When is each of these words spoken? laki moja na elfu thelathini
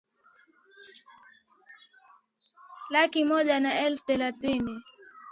laki 2.93 3.21
moja 3.27 3.57
na 3.59 3.79
elfu 3.85 4.05
thelathini 4.07 4.75